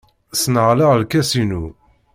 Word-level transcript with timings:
Sneɣleɣ 0.41 0.91
lkas-innu. 1.01 1.63